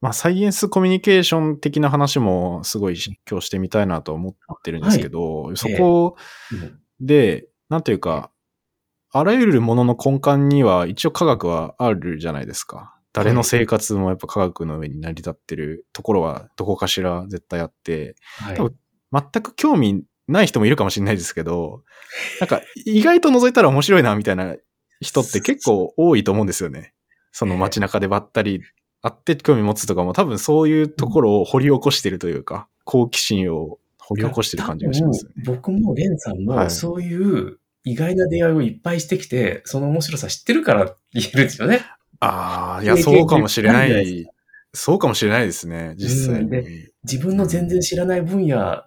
[0.00, 2.96] まあ、サイエンスコミュニケーション的な話もすごい
[3.30, 6.16] 今日してみたいなと思ってるんですけど、はい、そこ
[7.00, 8.30] で、なんていうか、
[9.12, 12.94] あらゆるものの根幹には一応科学はあるじゃないですか。
[13.12, 18.76] 誰の生活もやっぱ科学の上に成り立ってるところはどこかしら絶対あって、はい、多分
[19.12, 21.82] 全く興味ない人もいるかもしれないですけど、
[22.40, 24.54] なんか意外と覗いたら面白いなみたいな
[25.00, 26.94] 人って結構多いと思うんですよね。
[27.32, 28.62] その街中でばったり
[29.02, 41.80] 会って興味持つとかも多分そういうところを掘り起こしてるというか、好奇心を掘り起こしてる感じがします、ね、僕もレンさんもそういう意外な出会いをいっぱいしてきて、その面白さ知ってるから言えるんですよね。
[42.20, 44.26] ああ、いや、そうかもしれない。
[44.74, 46.50] そうかもしれないですね、実際に。
[46.50, 48.84] で自分の全然知らない分野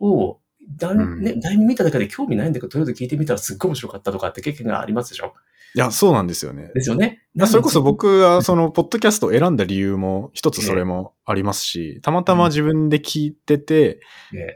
[0.00, 0.40] を、
[0.76, 5.34] だん、ね、だいぶ見ただけで興味ないんだけど、とりあえず聞いてみたらすっごい面白かったとかって経験がありますでしょ？
[5.74, 6.70] いや、そうなんですよね。
[6.74, 7.22] ですよね。
[7.46, 14.00] それこそ僕はその、ポッドキャストを選んだ理由も、一つそれもありますし、たまたま自分で聞いてて、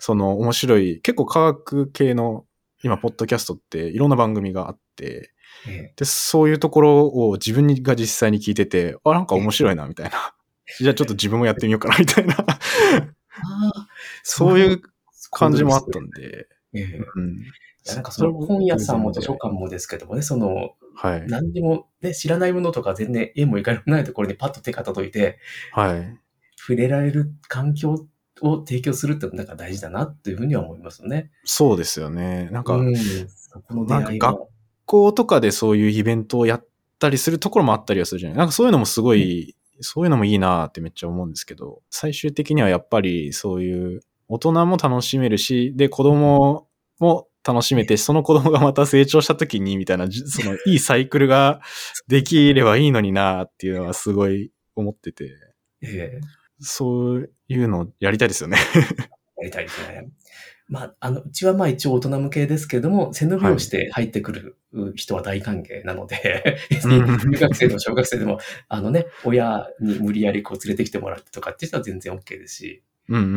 [0.00, 2.44] その面白い、結構科学系の、
[2.82, 5.32] 今、ポッドキャストっていろんな番組があって、
[5.96, 10.34] で、そういうところを自分が実際に聞いてて、あ、なんか面白いな、みたいな。
[10.78, 12.36] じゃあちょっと自分もやってみようかな、みたいな。
[14.22, 14.58] そう。
[14.58, 14.82] いう
[15.30, 16.48] 感じもあったんで。
[16.72, 17.42] うん、
[17.86, 21.26] なんかその本屋さんも図書館もですけどもね、その、はい。
[21.28, 25.38] 何にもね、知らないものとか全然絵もいかれないところにパッと手が届いて、
[25.72, 26.18] はい。
[26.58, 28.06] 触れられる環境
[28.42, 31.30] を提供するってなんか大事だなというふうには思いますよね。
[31.44, 32.48] そうですよね。
[32.50, 34.40] なんか、うん、そこの出会い学
[34.84, 36.66] 校とかでそういうイベントをやっ
[36.98, 51.60] たりするところもあったりはするじゃないなんかそういうのもすごい、うん、そういうのもいいなってめっちゃ思うんですけど、最終的にはやっぱりそういう大人も楽しめるし、で、子供も楽しめて、その子供がまた成長した時に、みたいな、 そのいいサイクルが
[52.08, 55.30] できればいいのになっていうのはすごい思ってて。
[55.82, 56.20] ええ、
[56.58, 58.56] そういうのやりたいですよね
[59.38, 60.08] やりたいですね。
[60.68, 64.56] まあ、あの、うちはまあ一応大人向けですけども、背伸びをして入ってくる
[64.96, 72.82] 人は大歓迎なので、はい、 学生でも小学生でも、あのね、親に無理やりこう連れてきてもらってとかっていう人は全然 OK ですし。
[73.08, 73.34] うんうん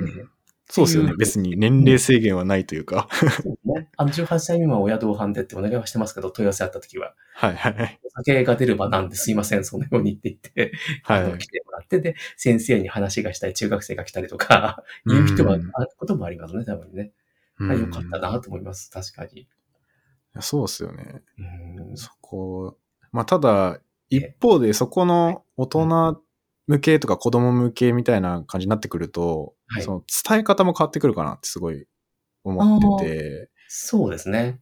[0.00, 0.08] うん。
[0.08, 0.26] えー
[0.74, 1.12] そうですよね。
[1.18, 3.06] 別に年齢制限はないというか。
[3.42, 3.90] そうね。
[3.98, 7.14] あの、18歳未満親同伴でってお願いはしてますけど、問い合わせあった時は。
[7.34, 8.00] はいはい。
[8.02, 10.72] お酒が出ればなんですいません、そのようにって言って、
[11.02, 11.38] はい。
[11.38, 17.12] 来てもらって、で、先生に話がしたい中学生が来たりとか、言う人は、あることもありますね、多分ね。
[17.60, 19.46] あよかったなと思います、確かに。
[20.40, 21.20] そうですよね。
[21.96, 22.78] そこ、
[23.12, 23.78] まあ、ただ、
[24.08, 26.21] 一方でそこの大人
[26.66, 31.86] 向けとか子供向けみたいな感じになってくると、はい、その伝え方も変わってくるかなってすごい
[32.44, 33.50] 思ってて。
[33.68, 34.60] そうですね。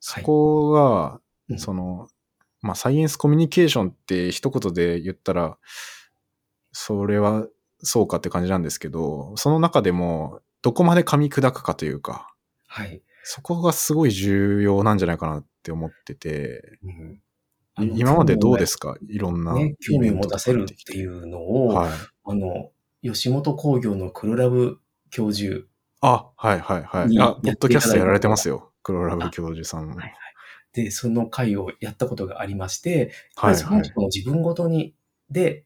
[0.00, 2.08] そこが、はい、その、
[2.62, 5.58] まあ、サイエンスコミュニケーションって一言で言ったら、
[6.72, 7.46] それは
[7.82, 12.34] そうかって感じなんですけど、その中でも、どこまで噛み砕くかというか、
[12.66, 13.02] はい。
[13.24, 17.20] そこがすごい重要なんじゃないかなって思ってて、うん、
[17.80, 18.96] 今までどうですか？
[19.08, 19.76] いろんな、ね。
[19.80, 21.90] 興味を持たせるっていうのを、はい、
[22.24, 22.70] あの、
[23.02, 24.78] 吉本工業の黒ラブ
[25.10, 25.66] 教授。
[26.00, 27.18] あ、はいはいはい。
[27.18, 28.72] あ、ポッドキャストやられてますよ。
[28.82, 29.88] 黒ラブ教授さん。
[29.88, 30.14] はいはい。
[30.72, 34.94] で、その会をやったことがありまして、はい、はい、その人の自分ごとに、
[35.30, 35.64] で、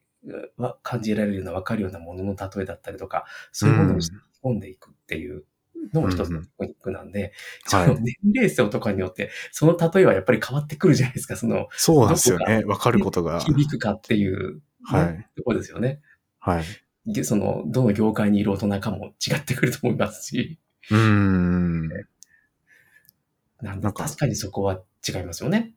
[0.83, 3.99] 感じられるような、わかるようなものの例えだったりとか、そういうものを
[4.43, 5.45] 込んでいくっていう
[5.93, 7.33] のも一つのテクニックなんで、
[7.73, 12.65] うんうん、年齢層とかによって、その例えはやっぱり変わってくるじゃないですか、その、そうなんですよね。
[12.65, 13.41] わかることが。
[13.41, 15.29] 響くかっていう、ね、はい。
[15.37, 16.01] ところですよね。
[16.39, 17.25] はい。
[17.25, 20.59] その、どの業界にいる大人かも違ってくると思いますし。
[20.91, 21.89] うん。
[23.61, 25.75] なんで、確かにそこは違いますよね。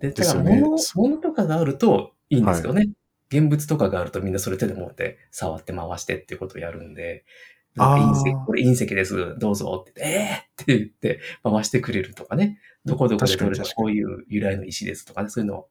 [0.00, 2.80] で、だから物、ね、物とかがあるといいんですよね。
[2.80, 7.24] はい、現物とかがあるとみんなそれ手で持って触って回してっていうことをやるんで、
[7.78, 12.58] 隕石、これ隕石です、どうぞって、えー、って言って回してくれるとかね。
[12.84, 15.66] どこどこで取れたこういう由来の石ですとかね、そういうの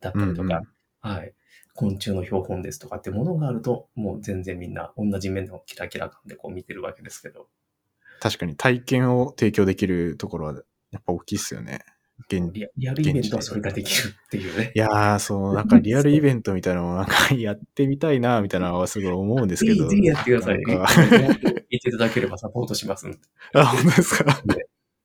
[0.00, 1.34] だったりとか、うんうん、はい。
[1.74, 7.48] 昆虫の標本ですとかってものがあると、もう全然みんな同じ面のキラキラ感でこう見てるわけですけど。
[8.20, 10.54] 確かに体験を提供できるところは
[10.90, 11.80] やっぱ大きいっすよね。
[12.28, 14.72] 現リアルイベントはそれができるっていうね。
[14.74, 19.88] いやー、そう、なんかリアルイベントみたいなのもなんかやってみたいな、みたいなのはすごい思うんですけど。
[19.88, 20.62] ぜひやってください。
[20.64, 23.18] 言っていただければサポートしますんで。
[23.54, 24.42] あ、本当ですか？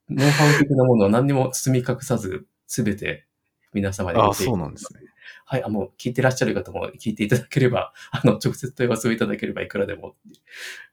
[0.10, 3.26] ノウハウ的なものは何にも包み隠さず、すべて
[3.74, 5.00] 皆様にあ、そうなんですね。
[5.46, 10.16] はい、あ、もう聞いてらっしゃる方も聞いていただければ、 あの、直接問い合わせをいただければいくらでも。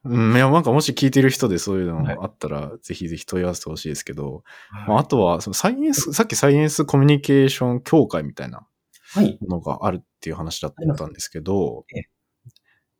[0.04, 8.66] うん、いや、なんかもし聞いてる人でそういうのあったら、はい、ぜひぜひ問い合わせてほしいですけど、はい、まあ、あとは、そのサイエンス、さっきサイエンスコミュニケーション協会みたいな
[9.40, 11.84] ものがあるっていう話だったんですけど、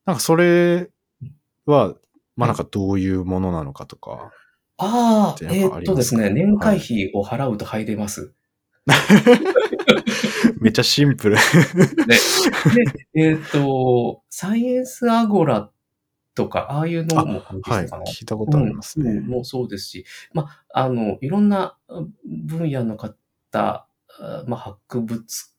[0.05, 0.91] なんかそれ
[1.67, 1.95] は、
[2.37, 4.33] まあなんかどういうものなのかとか。
[4.79, 8.35] ああ、えー、っとですね、年会費を払うと入れます。
[10.61, 11.37] めっちゃシンプル。
[11.37, 11.43] で。
[13.15, 15.71] で、えっ、と、サイエンスアゴラ
[16.35, 19.27] とか、ああいうのも関係かな、はい、聞いたことありますね、うん。
[19.27, 21.77] もうそうですし、まあ、あの、いろんな
[22.49, 23.87] 分野の方、
[24.47, 25.53] まあ、博物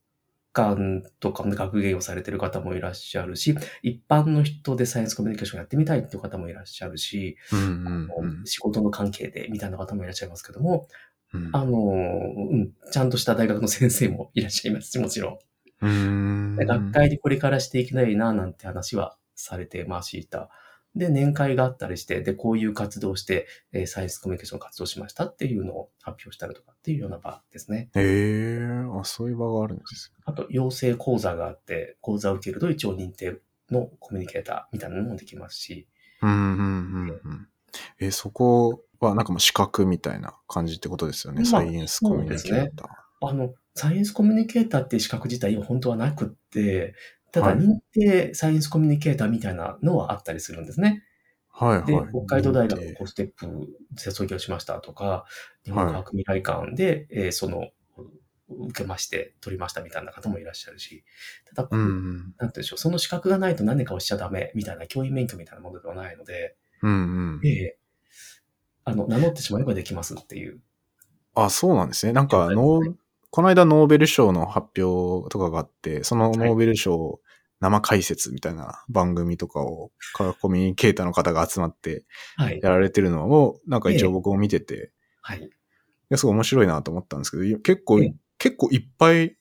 [0.54, 10.88] 館とか学芸をされてる方もいらっしゃるし、一般の人でサイエンスコミュニケーションやってみたいっていう方もいらっしゃるし、うんうんうん、仕事の関係でみたいな方もいらっしゃいますけども、
[11.34, 15.40] うん、あの、うん、ちゃんとした大学の先生もいらっしゃいますし、もちろん。
[15.82, 20.50] うん学会にこれからしていきたいな、なんて話はされてました。
[20.96, 27.90] で、年会があったりして、で、こういう活動をして、えー、サイエンスコミュニケーション活動しましたっていうのを発表したりとかっていうような場ですね。
[27.96, 33.40] へえー、あ、そういう場があるんですあと、養成講座があって、講座を受けると一応認定
[33.72, 35.88] のコミュニケーターみたいなのもできますし。
[36.22, 37.48] うん、うん、うん。
[38.00, 42.62] えー、そこはなんかもう資格みたいな感じってことですよね、まあ、サイエンスコミュニケーター。
[42.62, 42.72] ね、
[43.22, 46.96] あの、サイエンスコミュニケーターっていう資格自体は本当はなくって、
[47.32, 51.04] ただ認定サイエンスコミュニケーターみたいなのはあったりするんですね。
[51.50, 51.86] はいはい。
[51.86, 53.48] で、北海道大学のコステップ
[53.92, 55.26] で卒業しましたとか、
[55.64, 57.70] 日本科学未来館で、えー、その、
[58.50, 61.04] 受けまして、取りましたみたいな方もいらっしゃるし、
[61.56, 67.83] ただ、うん、なんて言うんでしょう、その資格がないと何かをしちゃダメみたいな教員免許みたいなものではないので、うんうん、えー、
[68.86, 70.60] あの、名乗ってしまえばできますっていう。
[71.36, 72.14] あ、そうなんですね。
[72.14, 72.94] なんか、ノー、
[73.30, 77.20] この間ノーベル賞の発表とかがあって、そのノーベル賞
[77.60, 82.04] 生解説みたいな番組とかを科学コミュニケーターの方が集まって
[82.62, 84.92] やられてるのを、なんか一応僕も見てて、
[85.22, 85.40] はい。
[85.42, 85.50] い
[86.10, 88.02] や、すごい面白いなと思ったんですけど、結構、
[88.38, 89.38] 結構いっぱい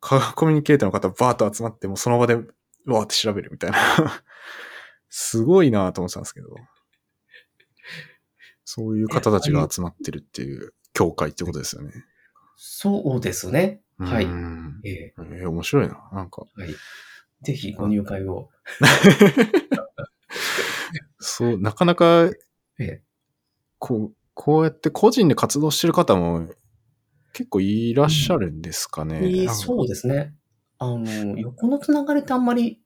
[0.00, 3.78] 科学コミュニケーターの方バーッと集まって、もうその場でわーって調べるみたいな
[5.10, 6.56] すごいなと思ってたんですけど。
[8.74, 11.92] そういう方たちが集まってるっていう教会ってことですよね。
[12.56, 13.82] そうですね。
[13.98, 14.24] はい。
[14.24, 16.08] えー、えー、面白いな。
[16.10, 16.46] なんか。
[16.56, 16.74] はい。
[17.42, 18.48] ぜひご入会を。
[21.20, 22.30] そう、なかなか、
[22.78, 23.02] ええ、
[23.78, 26.48] こう、こうやって個人で活動してる方も
[27.34, 29.18] 結構いらっしゃるんですかね。
[29.18, 30.34] うん、そうですね。
[30.78, 32.80] あの、横のつながりってあんまり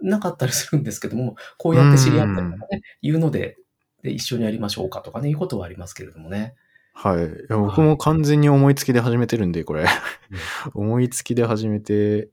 [0.00, 3.56] なかったりするんですけども、こうやって知り合ったりとかね、いうので
[4.02, 6.54] で、一緒にやりましょうかとかね、いうことはありますけれどもね。
[6.92, 7.24] はい。
[7.24, 9.86] いや僕も完全に思いつきで始めてるんで、これ。
[10.74, 12.30] 思いつきで始めて、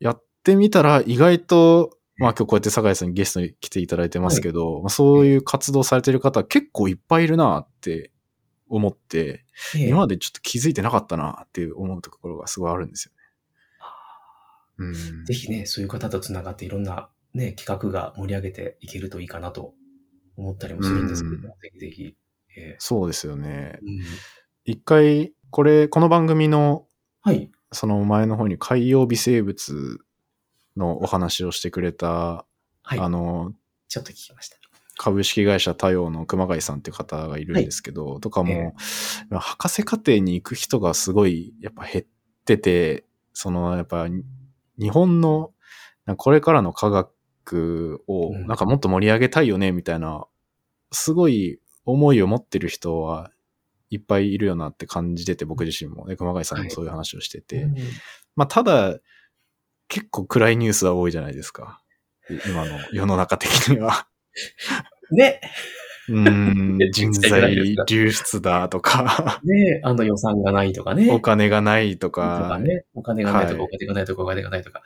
[0.00, 8.12] やってみたら意外と、まあ今日こうやって酒井さんにゲストに来ていただいてますけど、はい、まあ、そういう活動されてる方結構いっぱいいるなって
[8.68, 9.44] 思って、
[9.74, 13.22] 今までちょっと気づいてなかったなっていう思うところがすごいあるんですよね。
[14.78, 19.74] うん、ぜひね、そういう方と繋がっていろんなね、企画が盛り上げていけるといいかなと
[20.36, 22.16] 思ったりもするんですけども、ぜひぜひ。
[22.56, 23.78] えー、そうですよね。
[23.82, 24.00] うん、
[24.64, 26.86] 一回、これ、この番組の、
[27.22, 27.50] はい。
[27.72, 29.98] その前の方に海洋微生物
[30.76, 32.44] のお話をしてくれた、
[32.82, 33.52] はい、あの、
[33.88, 34.56] ちょっと聞きました。
[34.98, 42.04] 株式会社多様の熊谷さんっていう方がいるんですけど、はい、とかも、えー、博士課程に行く人がすごいやっぱ減っ
[42.44, 44.06] てて、そのやっぱ
[44.78, 45.52] 日本の
[46.16, 47.10] これからの科学
[48.06, 50.26] をなんかもっと盛り上げたいよねみたいな、
[50.90, 53.30] すごい思いを持ってる人は
[53.90, 57.64] いっぱいいるよなって感じてて、僕自身も、ね、熊谷さんもそういう話をしてて。
[57.64, 57.74] はい、
[58.36, 58.98] まあ、ただ、
[59.88, 61.82] 結構暗いニュースは多いじゃないですか。
[62.46, 64.06] 今の世の中的には。
[65.10, 65.40] ね。
[66.08, 67.54] うん、 人材
[67.86, 69.40] 流出だとか。
[69.44, 71.10] ねあの予算がないとかね。
[71.10, 72.40] お金がないとか。
[72.42, 72.84] とかね。
[72.94, 74.82] お金がないとか、お金がないとか、お金がないとか。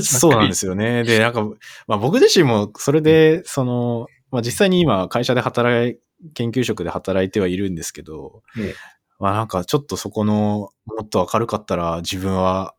[0.00, 1.04] そうなんですよね。
[1.04, 1.44] で、なんか、
[1.86, 5.98] まあ僕自身もそれで、その、まあ実際に今会社で働い、
[6.32, 8.74] 研究職で働いてはいるんですけど、ええ、
[9.18, 12.74] まあなんかちょっとそこの、もっと明るかったら自分は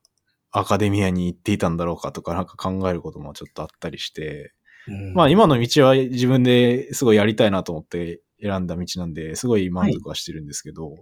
[0.51, 4.53] アカデミアに行っていたんだろうかとかなんか考えることもちょっとあったりして、
[4.87, 10.95] うん、まあ今の道は自分ですごいやりたいなと思って選んだ道なんで、すごい満足はしてるんですけど、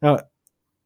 [0.00, 0.24] はい、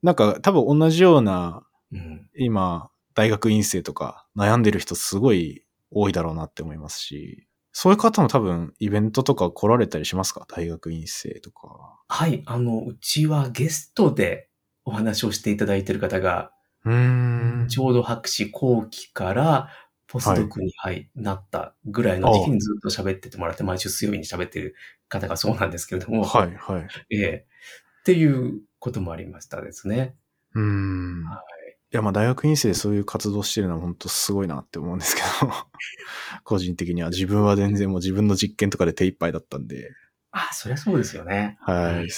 [0.03, 10.47] なんか多分同じような、うん、今、大学院生とか悩んでる人すごい多いだろうなって思いますし、そういう方も多分イベントとか来られたりしますか？
[10.49, 12.01] 大学院生とか。
[12.09, 12.43] はい。
[12.47, 14.49] あの、うちはゲストで
[14.85, 16.51] お話をしていただいている方が、
[16.85, 17.67] うん。
[17.69, 19.69] ちょうど博士後期から
[20.09, 24.75] ポスドクに、はい、なったぐらいの時期にずっと喋っててもらって、毎週水曜日に喋ってる
[25.09, 26.25] 方がそうなんですけれども。
[26.25, 26.89] はい、はい。
[27.11, 27.47] ええ
[28.01, 30.17] っていうこともありましたですね。
[30.55, 31.25] うん。
[31.25, 31.43] は
[31.91, 35.53] や、まあ大学院生でそういう活動してるのは本当すごいなって思うんですけど、
[36.45, 39.93] 個人的には自分は全然もう自分の実験とかで手一杯だったんで。
[40.31, 41.57] あ、そりゃそうですよね。
[41.61, 42.09] はい。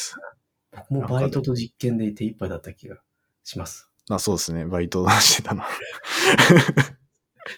[0.72, 3.00] 僕もバイトと実験で手一杯だった気が
[3.44, 3.88] します。
[4.08, 4.66] あ、そうですね。
[4.66, 5.62] バイトしてたの。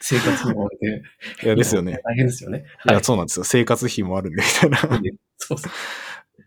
[0.00, 1.02] 生活費もあって。
[1.44, 2.00] いや、ですよね。
[2.04, 2.64] 大変ですよね。
[2.88, 3.44] いや、そうなんですよ。
[3.44, 4.78] 生活費もあるんで、みたいな。
[5.38, 5.72] そうそう。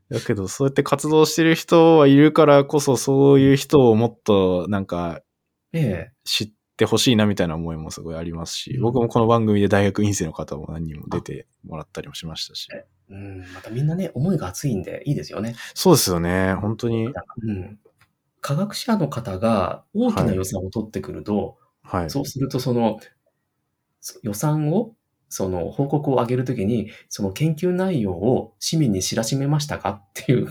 [0.09, 5.21] だけど、そうやって活動してる人はいるからこそ、そういう人をもっと、なんか、
[5.73, 12.67] ええ、知ってほしいなみたいな思いもすごいありますし、僕もこの番組で大学院生の方も何人も出てもらったりもしましたし。
[13.09, 15.55] うん、またみんなね、思いが熱いんでいいですよね。
[15.73, 17.07] そうですよね、本当に。
[17.07, 17.79] うん。
[18.41, 22.99] 科学者の方が大きな予算を取ってくると、はい、そうするとその
[24.24, 24.93] 予算を
[25.29, 29.89] その報告を上げるときに、その研究内容を市民に知らしめましたか？
[29.89, 30.47] っていう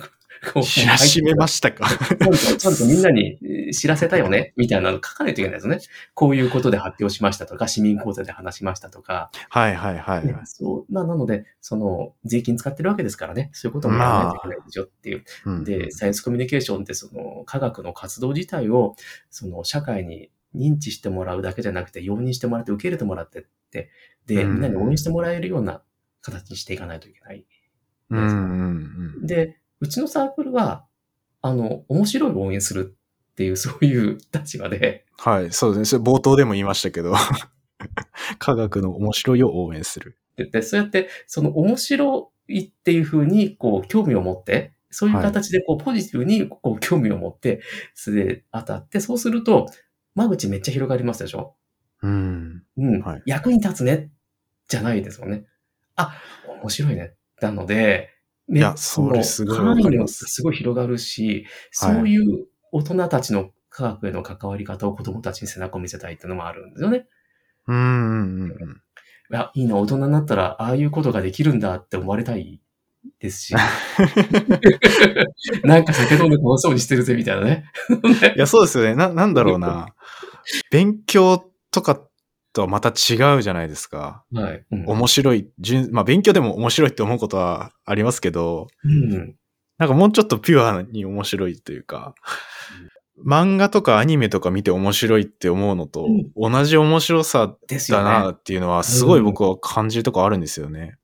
[0.62, 1.88] 知らしめましたか？
[1.88, 3.38] ちゃんとちゃんとみんなに
[3.72, 4.52] 知らせたよね？
[4.56, 5.78] みたいなの書かないといけないですね。
[6.12, 9.30] こういうことで発表しましたとか、市民講座で話しましたとか。
[9.48, 10.92] はいはいはい、ね、そう。
[10.92, 13.50] まあ、なので、その、税金使ってるわけですからね。
[13.54, 15.24] そういうこともやらないといけないでしょっていう。
[15.44, 18.96] まあ、で、サイエンスコミュニケーションって、その、科学の活動自体を、
[19.30, 23.90] その、社会に認知してもらうだけじゃなくて、容認してもらって、受け入れてもらってって、
[24.26, 25.82] で、みんなに応援してもらえるような
[26.22, 27.46] 形にしていかないといけない。
[28.10, 30.86] うんで、うちのサークルは、
[31.42, 32.96] あの、面白い応援する
[33.32, 35.04] っていう、そういう立場で。
[35.18, 36.04] はい、そうですね。
[36.04, 37.14] 冒頭でも言いましたけど、
[38.38, 40.16] 科学の面白いを応援する。
[40.36, 47.60] で、そうやって、その面白いっていうふうに、こう、興味を持って、そういう形で、こう、ポジティブに、こう、興味を持って、
[47.94, 49.66] 素で当たって、そうすると、
[50.14, 51.56] 間口めっちゃ広がりますでしょ？
[52.02, 52.62] うん。
[52.76, 53.00] うん。
[53.02, 54.10] はい、役に立つね、
[54.68, 55.46] じゃないですよね。
[55.96, 56.20] あ、
[56.62, 57.14] 面白いね。
[57.40, 58.10] なので、
[58.48, 67.06] ね、いや、それすごい範囲もすごい広がるし、そういう大人たちの科学への関わり方を子供たちに背中を見せたいっていうのもあるんですよね。
[67.66, 68.50] うんうんうん。
[68.50, 68.54] い
[69.30, 72.60] や、いいな、大人になったら、ああいうことができるんだって思われたい
[73.20, 73.54] ですし。
[75.64, 77.64] なんか酒飲んで楽しそうにしてるぜ、みたいなね。
[78.36, 78.94] いや、そうですよね。
[78.94, 79.94] な、なんだろうな。
[80.70, 82.00] 勉強とか
[82.54, 84.24] とはまた違うじゃないですか。
[84.32, 84.64] はい。
[84.70, 85.50] うん、面白い、
[85.90, 89.34] まあ勉強でも面白いって思うことはありますけど、うん、
[89.78, 92.14] なんかもうちょっとピュアに面白いというか、
[93.18, 96.06] うん、漫画とかアニメとか見て面白いって思うのと、
[96.36, 97.56] 同じ面白さ
[97.90, 100.96] だなっていうのはすごい僕は感じるとこあるんですよね。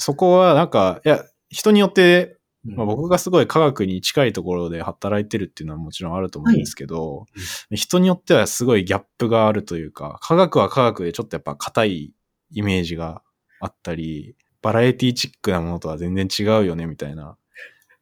[0.00, 7.24] そこはなんか、いや、人によってまあ、僕がすごい科学に近いところで働いてるっていうのはもちろんあると思うんですけど、は
[7.70, 12.12] い、人によってはすごいギャップがあるというか、科学は科学でちょっとやっぱ硬い
[12.50, 13.22] イメージが
[13.60, 17.38] あったり、バラエティチックなものとは全然違うよねみたいな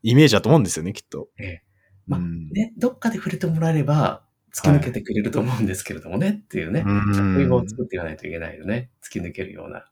[0.02, 1.28] イメージだと思うんですよね、きっと。
[1.38, 1.62] ええ。
[2.09, 6.83] まあ、ね、どっかで触れてもらえれば、突き抜けてくれると思うんですけれどもね、はい、っていうね。
[7.14, 8.90] そういう場を作っていかないといけないよね。
[9.05, 9.85] 突き抜けるような。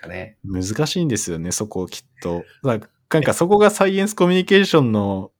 [0.00, 0.36] かね。
[0.44, 2.44] 難しいんですよね、そこをきっと。
[2.62, 5.30] なんかそこがサイエンスコミュニケーションの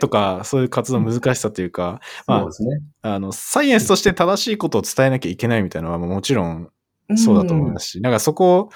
[0.00, 2.82] とか、そういう活動の難しさというか、まあ、そうですね。
[3.02, 6.70] あの、サイエンスとして正しいことを伝えなきゃいけないみたいなのはもちろん
[7.16, 8.70] そうだと思いますし、なんかそこ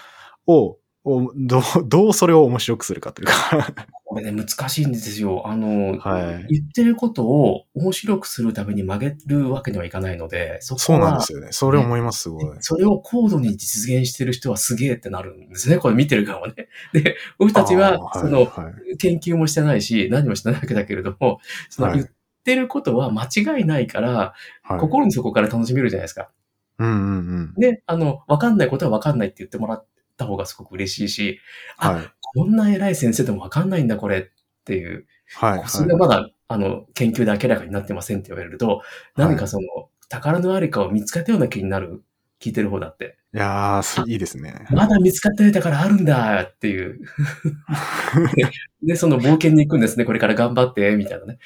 [0.46, 3.74] ををどう、どうそれを面白くするかというか
[4.14, 5.42] これね、難しいんですよ。
[5.46, 11.48] あの、はい、言ってることを面白くするために曲げるわけにはいかないので、そそうなんですよね。
[11.50, 12.56] それ思います、すごい。
[12.60, 15.78] それを高度に実現してる人はすげえってなるんですね。
[15.78, 16.68] これ見てる側はね。
[16.92, 22.06] で、僕たちは、その、はい、研究もしてないし、何もしてないわけだけれども、その言っ
[22.44, 26.30] てることは間違いないから、はい、心の底から楽しめるじゃないですか。
[26.78, 27.00] うんうんう
[27.50, 27.54] ん。
[27.54, 31.40] で、あの、わかんないことはわかんないって言ってもらっった方がすごく嬉しいし、
[31.76, 34.24] あ、こんな偉い先生でもわかんないんだ、これっ
[34.64, 35.06] ていう。
[35.36, 35.62] はい。
[35.66, 38.82] それがまだ、あの、研究で明らかになってませんって言われると、
[39.16, 39.66] 何かその、
[40.08, 42.02] 宝のありかを見つけたような気になる、
[42.40, 43.18] 聞いてる方だって。
[43.34, 44.66] いやー、いいですね。
[44.70, 47.00] まだ見つかった宝あるんだっていう
[48.82, 48.96] で。
[48.96, 50.04] その冒険に行くんですね。
[50.04, 51.38] これから頑張って、みたいなね。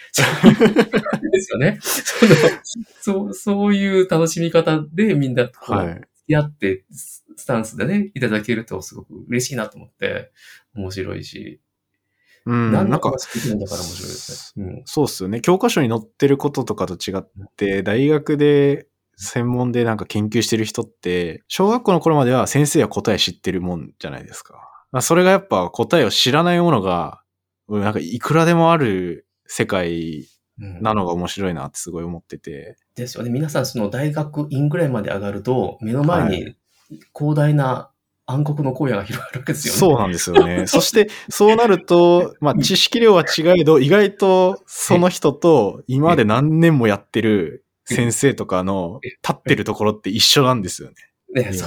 [1.32, 1.78] ですよね。
[1.80, 2.34] その
[3.00, 6.84] そう、そういう楽しみ方でみんなこう、はい、付き合って
[7.38, 10.32] スタンスでね、いただけるとすごく嬉しいなと思って、
[10.74, 11.60] 面白いし。
[12.46, 13.12] うん、なんか、
[14.84, 15.40] そうっすよね。
[15.40, 24.68] 教科書に載ってることとかと違って、大学で専門でなんか研究してる人って、小学校の頃までは先生は答え知ってるもんじゃないですか。
[25.00, 27.22] それがやっぱ答えを知らないものが、
[27.68, 30.26] なんかいくらでもある世界
[30.58, 32.76] なのが面白いなってすごい思ってて。
[32.94, 33.30] ですよね。
[33.30, 36.54] 皆さんその大学院ぐらいまで上がると、目の前に
[37.16, 37.90] 広大な
[38.26, 39.80] 暗黒の荒野が広がるわけですよね。
[39.80, 40.66] そうなんですよね。
[40.68, 50.94] そして、そうなると、まあ、知識量は違えど、意外とその人と今まで何年もやってる先生とかの立ってるところって一緒なんですよね。
[51.34, 51.66] ね、そ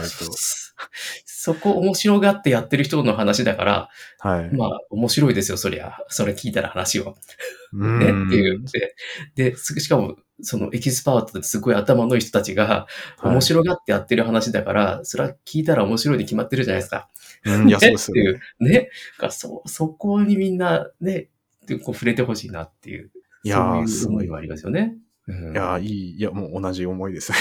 [1.26, 3.90] そこ面白がってやってる人の話だから、
[4.20, 4.56] はい。
[4.56, 5.98] まあ、面白いですよ、そりゃ。
[6.08, 7.16] それ聞いたら話を。
[7.74, 8.64] ね、っていう。
[9.36, 12.88] で、で、しかも、そのエキスパートですごい頭のいい人たちが、
[13.24, 17.10] 面白がってやってる話だから、はい、それは聞いたら面白いに決まってるじゃないですか。
[17.46, 18.70] うん、いや、そうですよ、ね。
[18.70, 18.90] ね。
[19.30, 21.30] そ、そこにみんな、ね、
[21.84, 23.12] こう触れてほしいなっていう。
[23.44, 24.96] いやそういう思いはありますよね。
[25.28, 27.38] いや、いい、いや、もう同じ思いですね。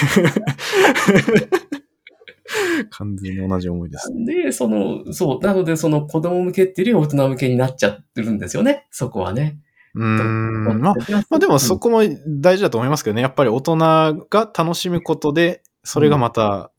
[2.90, 4.12] 完全に同じ思いです。
[4.26, 9.58] で、その、そう、なのでその子供向けっていうより大人向けになっちゃってるんですよね、そこはね。
[9.94, 10.64] うん。
[10.64, 10.94] まあ、ま
[11.30, 13.22] あでもそこも大事だと思いますけどね。
[13.22, 16.70] やっぱり大人が楽しむことで、それがまた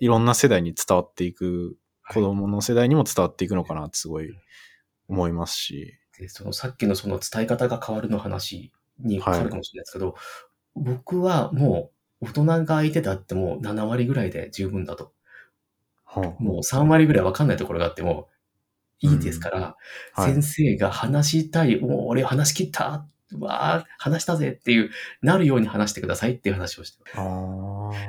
[0.00, 1.76] いろんな世代に伝わっていく、
[2.08, 4.30] 子供の世代にも伝わっていくのかなってすごい
[5.08, 5.94] 思いますし。
[6.18, 10.14] で、そのさっきのその伝え方が変わるの話に変わるかもしれないですけど、はい、
[10.76, 11.90] 僕はも
[12.20, 15.12] う大人が相手だってもう7割ぐらいで十分だと。
[16.38, 18.28] もう3割ぐらいわかんないところがあっても
[19.00, 19.76] いいですから、
[20.16, 20.24] うん。
[20.24, 23.06] はい、先生が話したい、もう俺話し切った
[23.38, 24.90] わあ、話したぜっていう、
[25.22, 26.98] なるように話してくださいっていう話をして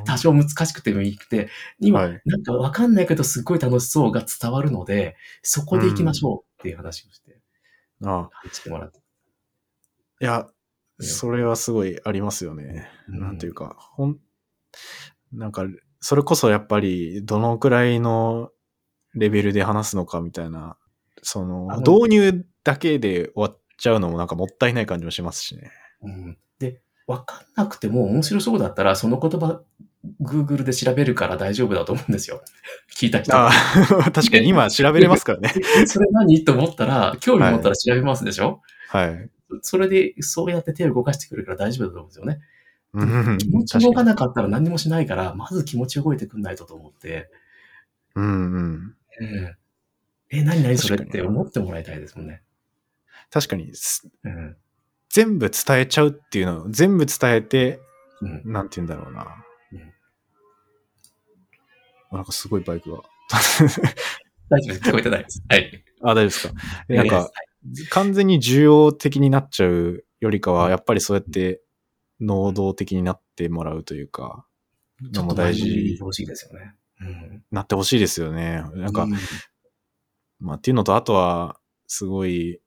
[0.06, 7.40] 多少難しくてもいいくて、今、はい、なんかわかんないけどすっごい楽しそうが伝わるので、そこで行きましょうっていう話をして、
[8.02, 8.50] うん、ああ。
[8.54, 9.00] してもらって。
[10.22, 10.48] いや、
[11.00, 12.90] それはすごいありますよね。
[13.10, 14.18] うん、なんていうか、ほん、
[15.32, 15.66] なんか、
[16.06, 18.50] それこそやっぱり、どのくらいの
[19.14, 20.76] レベルで話すのかみたいな、
[21.22, 25.72] その、導入だけで終わっちゃうのもなんかもったいない感じもしますしね。
[26.02, 26.38] うん。
[26.60, 29.62] で、わかんなくても面白そうだったら、その言葉、
[30.22, 32.44] Google で調べるから大丈夫だと思うんですよ。
[32.94, 33.34] 聞いた人。
[33.38, 35.54] ああ、確かに今調べれますからね。
[35.88, 36.44] それ何？
[36.44, 38.60] と思ったら、興味持ったら調べますでしょ？
[38.90, 39.30] はい。
[39.62, 42.42] それで、そうやって手を動かしてくるから大丈夫だと思うんですよね。
[42.94, 47.30] 気持ち動かなかったら何もしないから、まず気持ち動いてくんないとと思って。
[48.16, 48.96] うんうん。
[49.20, 51.04] えー、え、何何それ？
[51.04, 52.44] って思ってもらいたいですもんね。
[53.32, 53.72] 確かに、
[54.24, 54.58] うん、
[55.10, 57.80] 全部伝えちゃうっていうのを、全部伝えて、
[58.22, 59.26] うん、なんて言うんだろうな。
[59.72, 59.94] うん、
[62.12, 63.02] なんかすごいバイクが。
[64.50, 64.90] 大丈夫です。
[64.90, 65.44] 聞こえてないです。
[65.50, 65.84] はい。
[66.04, 66.54] あ、大丈夫ですか？
[66.90, 67.32] なんか、
[67.90, 71.62] 完全に需要的になっちゃうよりかは、やっぱりそうやって
[72.20, 74.46] 能動的になってもらうというか、
[75.02, 75.98] のも大事。
[76.02, 76.76] ほしいですよね。
[77.02, 78.64] うん、なってほしいですよね。
[78.76, 79.14] なんか、うん、
[80.40, 82.60] まあっていうのと、あとは、すごい、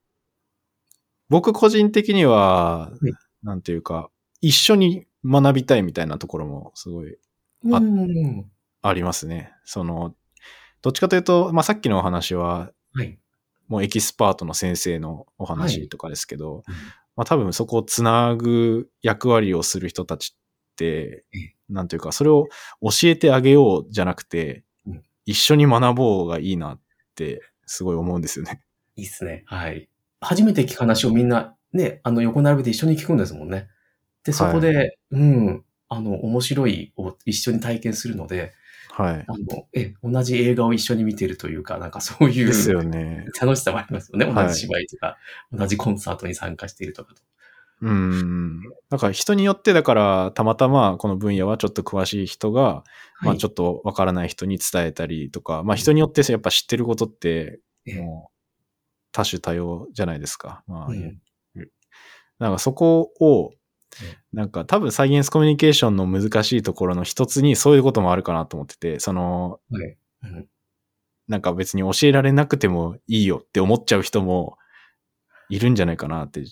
[1.29, 4.09] 僕個人的には、うん、なんていうか、
[4.41, 7.17] 一緒に学びたいみたいなところもすごい
[7.73, 7.81] あ,、
[8.81, 9.53] ありますね。
[9.63, 10.15] その、
[10.81, 13.19] どっちかというと、まあさっきのお話は、はい、
[13.67, 16.65] もうエキスパートの先生のお話とかですけど、はい、
[17.17, 21.25] まあ多分そこをつなぐ役割をする人たちって、
[21.67, 22.47] なんというか、それを
[22.81, 24.63] 教えてあげようじゃなくて、
[25.25, 26.79] 一緒に学ぼうがいいなっ
[27.15, 28.61] てすごい思うんですよね。
[28.95, 29.43] いいっすね。
[29.47, 29.89] はい。
[30.21, 33.67] 初めて聞く話をみんなね、あの横並びで一緒に聞くんですもんね。
[34.23, 38.53] で、そこで、はい、うん、あの、面白いを一緒に体験するので、
[38.97, 39.25] はい。
[39.27, 42.47] あの、え、同じ映画を一緒に見てるというか、なんかそういう。
[42.47, 43.27] ですよね。
[43.39, 44.25] 楽しさもありますよね。
[44.25, 45.17] 同じ芝居とか、は
[45.53, 47.21] い、同じコンサートに参加しているとかと。
[47.81, 48.61] うん。
[48.89, 52.83] なんか人によってだからたまたまこの分野はちょっと詳しい人が、は
[53.21, 58.37] い、まあちょっとわからない人に伝えたりとか、まあ人によってやっぱ知ってることってもう
[59.11, 60.63] 多種多様じゃないですか。
[60.65, 61.19] まあ、うん、
[62.39, 63.51] なんかそこを
[64.33, 69.97] なんか多分サイエンスコミュニケーションの難しいところの一つにそういうこともあるかなと思ってて、その、はい。
[70.23, 70.47] うん、
[71.27, 74.57] なんか別に教えられなくてもいいよって思っちゃう人も
[75.49, 76.43] いるんじゃないかなって、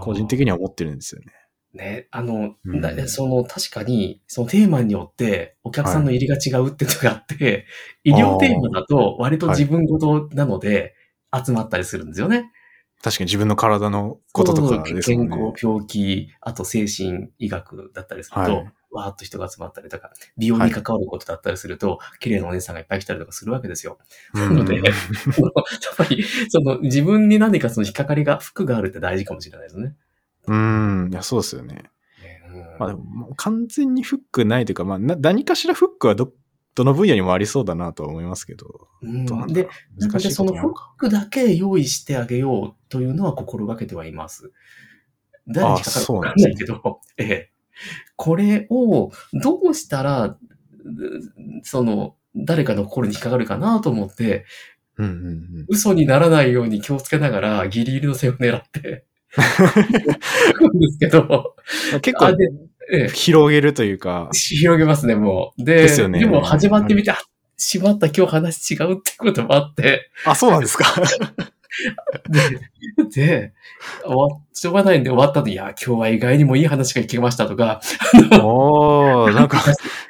[0.00, 1.32] 個人的には思ってるんですよね。
[1.74, 7.66] ね、あの、うん、その確かに、そのテーマによってお客さんの入りが違うっていうのがあって、はい、
[8.04, 10.94] 医療テーマだと割と自分ごとなので
[11.34, 12.52] 集まったりするんですよね。
[13.02, 15.16] 確かに自分の体のこととかですね。
[15.16, 23.98] 健康、病気、あと精神医学だったりすると、はい、わーっと人が集まったりとか、美容に関わることだったりすると、はい、綺麗なお姉さんがいっぱい来たりとかするわけですよ。
[24.34, 24.84] なので、やっ
[25.96, 29.96] ぱり、その自分に何かその引っかかりが、服があるって大事かもしれないですね。
[30.46, 31.90] うん、いや、そうですよね。
[32.78, 36.32] まあでも、完全にフックないというか、まあ、何かしらフックはど
[36.74, 38.88] どの分野にもありそうだなとは思いますけど。
[39.02, 39.32] うん、で、
[39.98, 44.52] なのでそのフックだけ用意してあげようというのは心がけてはいます。
[45.46, 46.80] 誰にかかるかわかんないけど、ね、
[47.18, 47.52] ええ。
[48.16, 50.38] これをどうしたら、
[51.62, 54.46] その、誰かの心に引っかかるかなと思って、
[54.96, 59.04] うんうんうん、嘘にならないように気をつけながら、ギリギリの線を狙って、
[60.74, 61.56] んですけど、
[62.02, 62.36] 結構、
[62.90, 64.28] ええ、広げるというか。
[64.32, 65.64] 広げますね、もう。
[65.64, 67.18] で、ですよね、でも始まってみて、あ、
[67.56, 70.10] しまった、今日話違うってこともあって。
[70.24, 70.84] あ、そうなんですか。
[72.28, 72.40] で、
[73.10, 73.52] で、
[74.52, 77.80] しょうがないんで終わった後、いや、今日は意外にもいい話が聞けましたとか、
[78.42, 79.62] おなんか、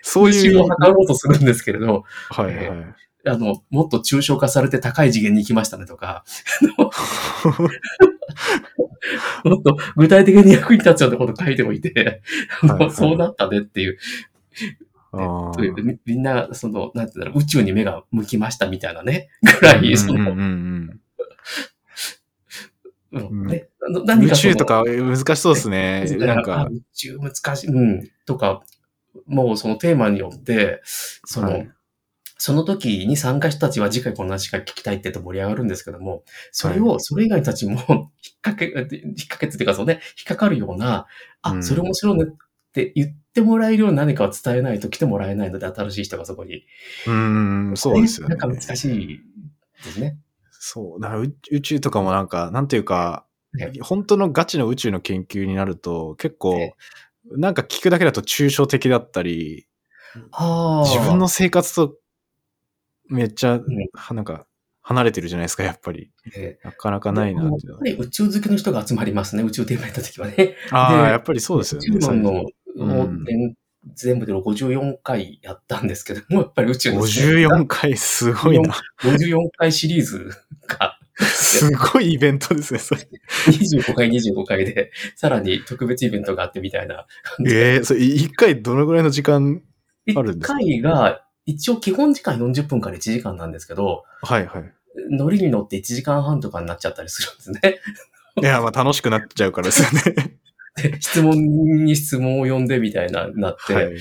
[0.03, 0.61] そういう。
[0.61, 2.69] を図ろうとするんですけれど、はいはい。
[3.25, 6.25] あの、もっと抽象化されて高い次元に行きましたねとか、
[9.45, 11.93] もっと具体的に役に立つようなこと書いておいて、
[12.49, 13.99] はいはい、 そうなったねっていう。
[16.07, 19.29] みんな、その、なんて言うんだろう、宇宙に目が向きましたみたいなね、
[19.61, 20.33] ぐらい、その、
[23.13, 26.07] 宇宙とか難しそうですね。
[26.19, 26.67] なんか。
[26.71, 27.67] 宇宙難しい。
[27.69, 28.09] うん。
[28.25, 28.63] とか、
[29.27, 31.71] もうそのテーマによって、その、はい、
[32.43, 38.09] その時に参加したたちは次回こんな話が聞きたいって言うと盛り上がるんですけども、それを、それ以外たちも 引っ
[38.43, 41.07] 掛け、引っ掛けっていうかそうね、引っかかるような、
[41.43, 42.27] あ、それ面白いねっ
[42.73, 46.65] て言ってもらえるような何かを伝えないと来てもらえないので、新しい人がそこに。
[47.07, 48.35] うん、そうですよね。
[48.35, 49.21] なんか難しい
[49.85, 50.19] ですね。
[50.51, 51.01] そう。
[51.01, 53.25] だから宇宙とかもなんか、なんていうか、
[53.55, 56.75] ね、本当のガチの宇宙の研究になると、結構、ね、
[57.37, 59.69] なんか聞くだけだと抽象的だったり、
[60.15, 61.95] 自分の生活と
[63.13, 63.61] めっちゃ、
[64.11, 64.47] なんか、
[64.83, 66.11] 離れてるじゃないですか、やっぱり。
[66.37, 67.69] えー、なかなかないなって。
[67.69, 70.57] やっぱり宇宙好きの人が集まりますね、宇宙テーマやった時はね。
[70.71, 71.89] ああ、やっぱりそうですよね。
[71.97, 72.45] 宇宙の、
[72.77, 73.55] うん、
[73.95, 77.03] 全部で54回やったんですけども、やっぱり宇宙の。
[77.03, 78.75] 54回すごいな。
[79.03, 80.31] 54回シリーズ
[80.67, 80.99] が。
[81.19, 83.03] すごいイベントですね、それ。
[83.47, 87.07] 25回、25回で、さらに特別イベントがあってみたいな
[87.47, 89.63] ええー、それ1回どのぐらいの時間
[90.17, 94.73] あるんですか ?1 回が、一応基本時間40分から1時間なんですけど、はいはい。
[95.11, 97.81] 乗りに乗って1時間半とかになっちゃったりするんですね。
[98.41, 100.39] いや、まあ楽しくなっちゃうからですよね。
[100.77, 101.37] で、質問
[101.85, 103.95] に質問を読んでみたいな、なって、はい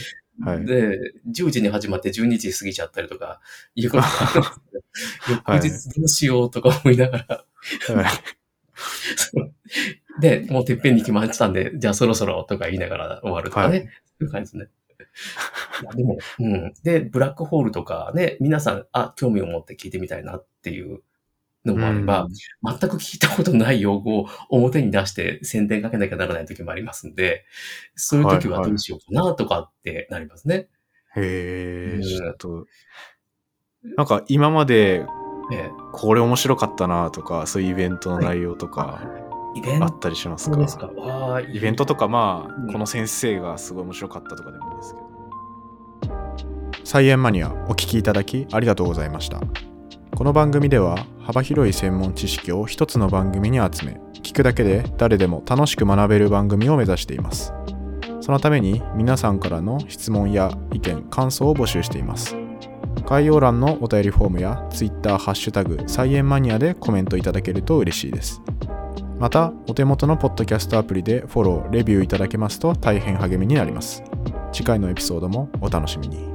[0.44, 3.40] はい、で、10時に始まって12時過ぎちゃったりとか、
[3.76, 4.10] いうことが
[5.44, 7.46] ある翌日どうしようとか思いながら、
[7.96, 8.04] は
[10.20, 13.88] い、 で、もうてっぺんに来ましたんで、じゃあそろそろとか言いながら終わるとかね、はい、そ
[14.22, 14.70] ういう感じですね。
[15.96, 16.74] でも、うん。
[16.84, 21.02] で、ブラックホールとかね、皆さん、あ、興味を持って聞いてみたいなっていう
[21.66, 22.28] のもあれば、
[22.64, 27.46] 全く聞いたことない用語を表に出して宣伝かけなきゃならない時もありますんで、
[27.96, 30.70] そういう時はどうしようかなとかってなりますね。
[31.10, 32.68] はいはい、へえ、ちょっと、
[33.84, 35.06] なんか今まで、
[35.92, 39.02] これ面白かったなとか、そういうイベントの内容とか、
[39.54, 39.86] イベント？
[39.86, 40.56] あったりしますか？
[40.56, 40.90] ですか。
[41.52, 45.01] イベントとか、まあ、うん、この先生がすごい面白かったとかでもいいですけど。
[46.92, 49.40] 菜園マニアお聞きいただきありがとうございました。
[50.14, 57.54] この番組では幅広い専門知識を一つの番組に集め聞くだけで誰でも楽しく学べる番組を目指しています。
[58.20, 62.36] そのために皆さんからの質問や意見感想を募集しています。
[63.06, 68.42] 概要欄のお便りフォームや Twitter ハッシュタグ菜園マニアでコメントいただけると嬉しいです。
[69.18, 74.04] またお手元のポッドキャストアプリでフォローレビューいただけますと大変励みになります。
[74.52, 76.31] 次回のエピソードもお楽しみに。